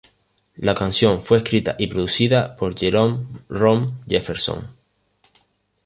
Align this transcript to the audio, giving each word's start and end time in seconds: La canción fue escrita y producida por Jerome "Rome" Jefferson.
La 0.57 0.73
canción 0.73 1.21
fue 1.21 1.37
escrita 1.37 1.75
y 1.77 1.85
producida 1.85 2.55
por 2.55 2.75
Jerome 2.75 3.19
"Rome" 3.49 3.91
Jefferson. 4.07 4.67